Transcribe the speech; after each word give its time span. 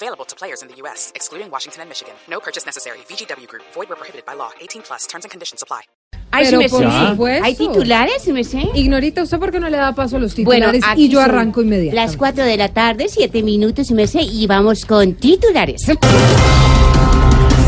Available 0.00 0.24
to 0.26 0.36
players 0.36 0.62
in 0.62 0.68
the 0.68 0.76
U.S., 0.82 1.10
excluding 1.16 1.50
Washington 1.50 1.82
and 1.82 1.88
Michigan. 1.88 2.14
No 2.30 2.38
purchase 2.38 2.64
necessary. 2.64 2.98
VGW 3.08 3.48
Group. 3.48 3.64
Void 3.74 3.88
where 3.88 3.96
prohibited 3.96 4.24
by 4.24 4.34
law. 4.34 4.50
18 4.60 4.82
plus. 4.82 5.06
Terms 5.08 5.24
and 5.24 5.30
conditions 5.32 5.60
apply. 5.60 5.82
Ay, 6.30 6.44
Pero 6.44 6.60
por 6.68 7.08
supuesto. 7.08 7.44
¿Hay 7.44 7.54
titulares, 7.56 8.28
me 8.28 8.44
sé? 8.44 8.68
Ignorita, 8.74 9.22
¿usted 9.22 9.38
por 9.38 9.50
qué 9.50 9.58
no 9.58 9.68
le 9.68 9.78
da 9.78 9.94
paso 9.94 10.16
a 10.16 10.20
los 10.20 10.36
Bueno, 10.36 10.66
titulares 10.66 10.84
aquí 10.86 11.06
y 11.06 11.08
yo 11.08 11.20
arranco 11.20 11.62
inmediatamente? 11.62 11.96
Las 11.96 12.16
4 12.16 12.44
de 12.44 12.56
la 12.56 12.68
tarde, 12.68 13.08
7 13.08 13.42
minutos, 13.42 13.86
sí 13.88 13.94
me 13.94 14.06
sé, 14.06 14.20
y 14.22 14.46
vamos 14.46 14.84
con 14.84 15.14
titulares. 15.14 15.82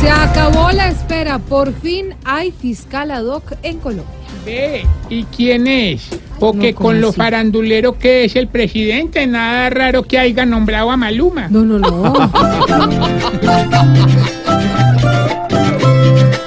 Se 0.00 0.10
acabó 0.10 0.70
la 0.72 0.88
espera. 0.88 1.38
Por 1.38 1.72
fin 1.80 2.14
hay 2.24 2.50
fiscal 2.52 3.10
ad 3.10 3.24
hoc 3.24 3.52
en 3.62 3.78
Colombia. 3.78 4.04
Ve, 4.44 4.86
¿y 5.10 5.24
quién 5.24 5.66
es? 5.66 6.08
Porque 6.38 6.70
No, 6.72 6.76
¿cómo 6.76 6.88
con 6.88 7.00
lo 7.00 7.08
así? 7.08 7.16
farandulero 7.16 7.98
que 7.98 8.24
es 8.24 8.36
el 8.36 8.46
presidente, 8.48 9.26
nada 9.26 9.70
raro 9.70 10.02
que 10.04 10.18
haya 10.18 10.44
nombrado 10.46 10.90
a 10.90 10.96
Maluma. 10.96 11.48
No, 11.48 11.62
no, 11.62 11.78
no. 11.78 12.12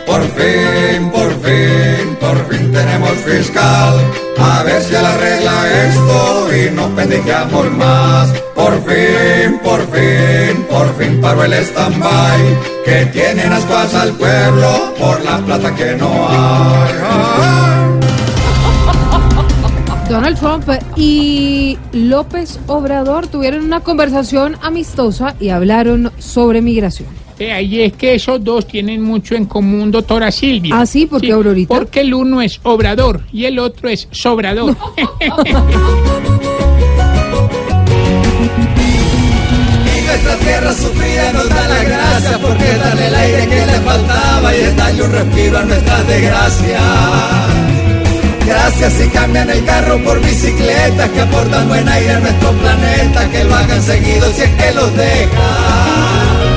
Por 0.05 0.21
fin, 0.23 1.09
por 1.11 1.31
fin, 1.41 2.15
por 2.19 2.37
fin 2.49 2.71
tenemos 2.71 3.11
fiscal. 3.25 3.95
A 4.37 4.63
ver 4.63 4.81
si 4.81 4.95
él 4.95 5.05
arregla 5.05 5.85
esto 5.87 6.28
no 6.73 6.87
pendejamos 6.95 7.71
más. 7.71 8.29
Por 8.55 8.73
fin, 8.83 9.59
por 9.63 9.81
fin, 9.91 10.63
por 10.69 10.95
fin 10.97 11.19
paró 11.21 11.43
el 11.43 11.53
stand-by. 11.53 12.57
Que 12.85 13.05
tienen 13.07 13.51
ascuas 13.51 13.93
al 13.95 14.13
pueblo 14.13 14.93
por 14.99 15.23
la 15.23 15.37
plata 15.39 15.75
que 15.75 15.95
no 15.95 16.29
hay. 16.29 16.93
Donald 20.09 20.39
Trump 20.39 20.67
y 20.95 21.77
López 21.91 22.59
Obrador 22.65 23.27
tuvieron 23.27 23.63
una 23.63 23.81
conversación 23.81 24.57
amistosa 24.63 25.35
y 25.39 25.49
hablaron 25.49 26.11
sobre 26.17 26.63
migración. 26.63 27.09
Ve, 27.39 27.53
ahí 27.53 27.83
es 27.83 27.93
que 27.93 28.15
esos 28.15 28.43
dos 28.43 28.67
tienen 28.67 29.01
mucho 29.01 29.33
en 29.33 29.45
común, 29.45 29.91
doctora 29.91 30.29
Silvia. 30.29 30.77
¿Ah, 30.77 30.85
sí? 30.85 31.05
¿Por 31.05 31.21
qué, 31.21 31.31
Aurorita? 31.31 31.73
Porque 31.73 32.01
el 32.01 32.13
uno 32.13 32.41
es 32.41 32.59
obrador 32.63 33.21
y 33.31 33.45
el 33.45 33.59
otro 33.59 33.87
es 33.87 34.09
sobrador. 34.11 34.75
Y 34.97 35.01
nuestra 40.05 40.35
tierra 40.35 40.73
sufrida 40.73 41.31
nos 41.31 41.47
da 41.47 41.65
la 41.69 41.83
gracia 41.85 42.37
porque 42.41 42.75
darle 42.75 43.07
el 43.07 43.15
aire 43.15 43.47
que 43.47 43.65
le 43.67 43.79
faltaba 43.85 44.53
y 44.53 44.59
es 44.59 44.75
darle 44.75 45.03
un 45.03 45.11
respiro 45.13 45.59
a 45.59 45.63
nuestras 45.63 46.07
desgracias. 46.09 46.81
Gracias 48.45 48.93
si 48.93 49.07
cambian 49.11 49.49
el 49.49 49.63
carro 49.63 50.03
por 50.03 50.19
bicicletas 50.19 51.09
que 51.11 51.21
aportan 51.21 51.69
buen 51.69 51.87
aire 51.87 52.15
a 52.15 52.19
nuestro 52.19 52.51
planeta, 52.51 53.29
que 53.29 53.45
lo 53.45 53.55
hagan 53.55 53.81
seguido 53.81 54.29
si 54.33 54.41
es 54.41 54.49
que 54.49 54.73
los 54.73 54.93
dejan. 54.97 56.48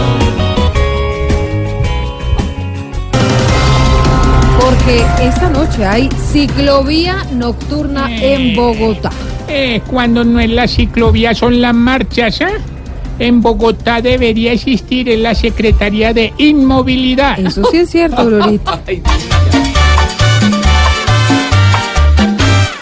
Porque 4.85 5.05
esta 5.21 5.49
noche 5.49 5.87
hay 5.87 6.09
ciclovía 6.33 7.25
nocturna 7.33 8.09
en 8.11 8.57
Bogotá. 8.57 9.11
Eh, 9.47 9.81
cuando 9.87 10.25
no 10.25 10.41
es 10.41 10.51
la 10.51 10.67
ciclovía, 10.67 11.35
son 11.35 11.61
las 11.61 11.73
marchas, 11.73 12.41
¿ah? 12.41 12.51
En 13.21 13.41
Bogotá 13.41 14.01
debería 14.01 14.53
existir 14.53 15.09
en 15.09 15.23
la 15.23 15.37
Secretaría 15.37 16.13
de 16.13 16.33
Inmovilidad. 16.37 17.39
Eso 17.39 17.63
sí 17.71 17.77
es 17.77 17.91
cierto, 17.91 18.23
Aurorita. 18.23 18.81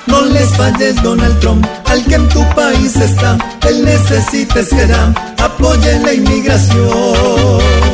No 0.06 0.22
les 0.22 0.48
falles 0.56 1.00
Donald 1.02 1.38
Trump, 1.38 1.64
al 1.84 2.02
que 2.04 2.14
en 2.16 2.28
tu 2.30 2.42
país 2.54 2.96
está, 2.96 3.38
él 3.68 3.84
necesita 3.84 4.60
será, 4.64 5.14
apoyen 5.38 6.02
la 6.02 6.14
inmigración. 6.14 7.89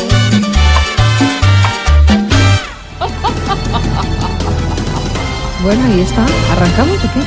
Bueno, 5.66 5.82
ahí 5.84 6.00
está. 6.00 6.24
¿Arrancamos 6.52 6.96
o 7.04 7.08
qué? 7.12 7.20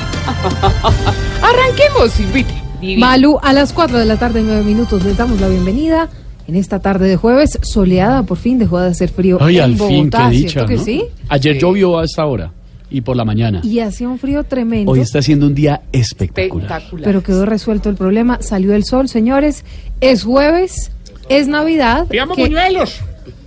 Arranquemos, 1.45 2.11
Silvita. 2.13 2.53
Malu, 2.97 3.37
a 3.43 3.51
las 3.51 3.73
4 3.73 3.97
de 3.99 4.05
la 4.05 4.15
tarde, 4.15 4.41
9 4.45 4.63
minutos, 4.63 5.03
les 5.03 5.17
damos 5.17 5.41
la 5.41 5.49
bienvenida 5.49 6.07
en 6.47 6.55
esta 6.55 6.79
tarde 6.79 7.09
de 7.09 7.17
jueves, 7.17 7.59
soleada, 7.63 8.23
por 8.23 8.37
fin 8.37 8.57
dejó 8.57 8.79
de 8.79 8.87
hacer 8.91 9.09
frío 9.09 9.39
Ay, 9.41 9.57
en 9.57 9.63
al 9.63 9.75
fin, 9.75 10.09
qué 10.09 10.29
dicha, 10.29 10.49
¿cierto 10.51 10.67
que 10.69 10.75
¿no? 10.77 10.83
sí? 10.85 11.03
Ayer 11.27 11.57
llovió 11.59 11.99
hasta 11.99 12.21
ahora 12.21 12.53
y 12.89 13.01
por 13.01 13.17
la 13.17 13.25
mañana. 13.25 13.59
Y 13.61 13.79
hacía 13.81 14.07
un 14.07 14.17
frío 14.17 14.45
tremendo, 14.45 14.89
Hoy 14.93 15.01
está 15.01 15.21
siendo 15.21 15.45
un 15.45 15.53
día 15.53 15.81
espectacular. 15.91 16.81
pero 17.03 17.21
quedó 17.21 17.45
resuelto 17.45 17.89
el 17.89 17.97
problema, 17.97 18.37
salió 18.41 18.73
el 18.73 18.85
sol, 18.85 19.09
señores, 19.09 19.65
es 19.99 20.23
jueves, 20.23 20.91
es 21.27 21.49
Navidad. 21.49 22.07
Pidamos 22.07 22.37
que- 22.37 22.43
buñuelos. 22.43 23.01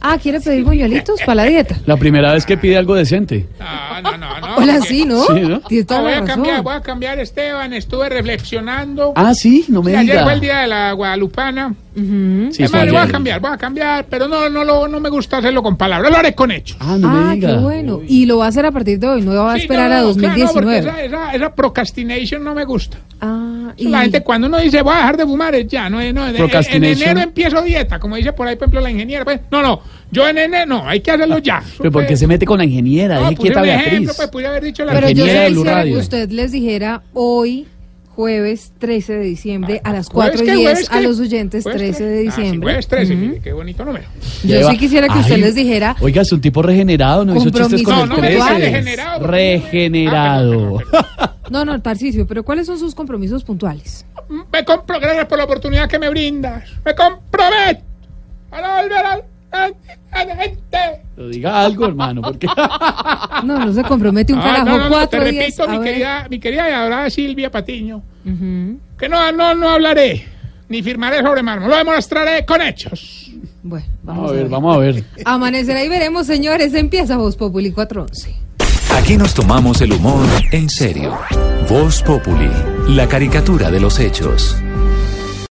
Ah, 0.04 0.18
¿quiere 0.20 0.40
pedir 0.40 0.64
buñuelitos 0.64 1.20
para 1.20 1.36
la 1.36 1.44
dieta? 1.44 1.76
La 1.86 1.96
primera 1.96 2.32
vez 2.32 2.44
que 2.44 2.56
pide 2.56 2.76
algo 2.76 2.96
decente. 2.96 3.46
No, 3.60 4.02
no, 4.02 4.18
no, 4.18 4.40
no. 4.56 4.62
Hola, 4.62 4.74
porque- 4.78 4.88
sí, 4.88 5.04
¿no? 5.04 5.22
Sí, 5.24 5.40
¿no? 5.40 5.60
Tienes 5.60 5.86
toda 5.86 6.00
No, 6.00 6.04
voy 6.04 6.12
la 6.12 6.18
a 6.18 6.20
razón. 6.20 6.34
cambiar, 6.36 6.62
voy 6.62 6.74
a 6.74 6.80
cambiar, 6.80 7.18
Esteban. 7.18 7.72
Estuve 7.72 8.08
reflexionando. 8.08 9.12
Ah, 9.16 9.34
sí, 9.34 9.64
no 9.68 9.82
me 9.82 9.90
Sí, 9.92 9.96
ayer 9.96 10.12
diga. 10.12 10.24
fue 10.24 10.32
el 10.34 10.40
día 10.40 10.58
de 10.60 10.66
la 10.66 10.92
Guadalupana. 10.92 11.74
Ujú. 11.94 12.48
Sí, 12.52 12.62
Es 12.62 12.70
fue 12.70 12.80
más, 12.80 12.88
voy 12.88 12.96
a 12.96 13.02
ayer. 13.02 13.12
cambiar, 13.12 13.40
voy 13.40 13.50
a 13.52 13.58
cambiar, 13.58 14.06
pero 14.08 14.26
no, 14.26 14.48
no, 14.48 14.64
lo, 14.64 14.88
no 14.88 14.98
me 14.98 15.10
gusta 15.10 15.38
hacerlo 15.38 15.62
con 15.62 15.76
palabras, 15.76 16.10
lo 16.10 16.16
haré 16.16 16.34
con 16.34 16.50
hechos. 16.50 16.78
Ah, 16.80 16.96
no 16.98 17.08
Ah, 17.08 17.12
me 17.28 17.34
diga. 17.34 17.50
qué 17.50 17.56
bueno. 17.58 18.00
Y 18.08 18.24
lo 18.24 18.38
va 18.38 18.46
a 18.46 18.48
hacer 18.48 18.64
a 18.64 18.70
partir 18.72 18.98
de 18.98 19.06
hoy, 19.08 19.20
no 19.22 19.34
va 19.34 19.52
a 19.52 19.56
Sí, 19.56 19.62
esperar 19.62 19.90
no, 19.90 19.96
a 19.96 20.00
no, 20.00 20.14
claro, 20.14 20.16
no, 20.16 20.22
2019. 20.38 20.82
porque 20.82 21.04
esa, 21.04 21.04
esa, 21.26 21.32
esa 21.36 21.54
procrastination 21.54 22.42
no 22.42 22.54
me 22.54 22.64
gusta. 22.64 22.96
Ah, 23.20 23.72
y... 23.76 23.88
La 23.88 24.00
gente 24.02 24.22
cuando 24.22 24.46
uno 24.48 24.58
dice 24.58 24.80
voy 24.80 24.94
a 24.94 24.98
dejar 24.98 25.16
de 25.18 25.24
fumar 25.24 25.54
es 25.54 25.66
ya, 25.68 25.90
no, 25.90 26.00
es- 26.00 26.14
no, 26.14 26.26
en- 26.28 26.36
en, 26.36 26.84
enero 26.84 27.20
empiezo 27.20 27.60
dieta, 27.62 27.98
como 27.98 28.16
dice 28.16 28.32
por 28.32 28.48
ahí, 28.48 28.56
por 28.56 28.64
ejemplo, 28.64 28.80
la 28.80 28.90
ingeniera. 28.90 29.24
pues, 29.24 29.40
no, 29.50 29.60
no, 29.62 29.80
yo 30.10 30.26
en 30.26 30.38
enero 30.38 30.66
no, 30.66 30.88
hay 30.88 31.00
que 31.00 31.10
hacerlo 31.10 31.38
ya. 31.38 31.62
Pero 31.78 31.92
¿por 31.92 32.06
qué 32.06 32.16
se 32.16 32.26
mete 32.26 32.46
con 32.46 32.56
la 32.58 32.64
ingeniera? 32.64 33.16
No, 33.16 33.28
Deje 33.30 33.36
quieta 33.36 33.60
Beatriz. 33.62 33.86
ejemplo, 33.92 34.14
pues 34.16 34.30
pude 34.42 34.48
haber 34.48 34.64
dicho 34.64 34.84
la 34.84 34.92
Pero 34.92 35.08
yo 35.10 35.24
quisiera 35.24 35.84
que 35.84 35.96
usted 35.96 36.30
les 36.30 36.52
dijera 36.52 37.02
hoy, 37.14 37.66
jueves 38.14 38.72
13 38.78 39.14
de 39.14 39.24
diciembre, 39.24 39.80
a 39.84 39.92
las 39.92 40.08
¿Jueves 40.08 40.32
4 40.40 40.44
y 40.44 40.46
qué? 40.46 40.52
10, 40.56 40.70
¿Jueves 40.70 40.90
a 40.90 41.00
los 41.00 41.20
oyentes, 41.20 41.62
¿Jueves 41.62 41.80
13 41.80 41.98
qué? 41.98 42.04
de 42.10 42.28
Ah, 42.28 42.32
sí, 42.32 42.40
diciembre. 42.42 42.66
jueves 42.66 42.88
13, 42.88 43.14
Ujú. 43.14 43.22
mire, 43.22 43.40
qué 43.40 43.52
bonito 43.52 43.84
número. 43.84 44.04
Yo 44.44 44.48
Lleva- 44.58 44.70
sí 44.70 44.78
quisiera 44.78 45.08
que 45.08 45.18
usted 45.18 45.38
les 45.38 45.54
dijera, 45.54 45.96
Oiga, 46.00 46.22
es 46.22 46.32
un 46.32 46.40
tipo 46.40 46.60
regenerado, 46.62 47.24
no 47.24 47.34
hizo 47.36 47.50
chistes 47.50 47.82
con 47.82 47.94
Compromiso. 48.08 48.32
el 48.34 48.38
No, 48.38 48.48
me 48.48 48.56
diga 48.90 49.18
13. 49.18 49.26
regenerado, 49.26 50.78
no, 51.50 51.64
no, 51.64 51.80
Tarcisio, 51.82 52.26
pero 52.26 52.42
¿cuáles 52.44 52.66
son 52.66 52.78
sus 52.78 52.94
compromisos 52.94 53.44
puntuales? 53.44 54.04
Me 54.52 54.64
compro, 54.64 54.98
gracias 55.00 55.26
por 55.26 55.38
la 55.38 55.44
oportunidad 55.44 55.88
que 55.88 55.98
me 55.98 56.08
brindas. 56.10 56.64
Me 56.84 56.94
comprometo 56.94 57.82
a 58.50 58.82
volver 58.82 58.98
al- 59.06 59.24
Pero 61.14 61.28
diga 61.28 61.60
algo, 61.62 61.86
hermano, 61.86 62.22
porque 62.22 62.46
No, 63.44 63.58
no 63.64 63.72
se 63.72 63.82
compromete 63.82 64.32
un 64.32 64.38
Ah, 64.38 64.42
carajo, 64.42 64.64
no, 64.66 64.78
no, 64.78 64.88
no, 64.90 65.08
te 65.08 65.16
4 65.18 65.24
días. 65.30 65.44
repito, 65.56 65.68
mi 65.68 65.80
querida, 65.84 66.26
mi 66.30 66.38
querida 66.40 66.68
y 66.68 66.72
adorada 66.72 67.10
Silvia 67.10 67.50
Patiño, 67.50 68.02
que 68.24 69.08
no, 69.08 69.32
no, 69.32 69.54
no 69.54 69.68
hablaré, 69.68 70.26
ni 70.68 70.82
firmaré 70.82 71.22
sobre 71.22 71.42
mármol, 71.42 71.70
lo 71.70 71.76
demostraré 71.76 72.44
con 72.46 72.60
hechos. 72.62 73.30
Bueno, 73.62 73.86
Vamos 74.02 74.30
a 74.30 74.34
ver, 74.34 74.48
vamos 74.48 74.74
a 74.74 74.78
ver. 74.78 75.04
Amanecerá 75.24 75.84
y 75.84 75.88
veremos, 75.88 76.26
señores. 76.26 76.74
Empieza 76.74 77.16
Voz 77.16 77.36
Populi 77.36 77.70
411. 77.70 78.34
Aquí 78.98 79.16
nos 79.16 79.34
tomamos 79.34 79.80
el 79.80 79.92
humor 79.92 80.26
en 80.50 80.68
serio. 80.68 81.16
Voz 81.68 82.02
Populi, 82.02 82.50
la 82.88 83.06
caricatura 83.08 83.70
de 83.70 83.80
los 83.80 84.00
hechos. 84.00 84.56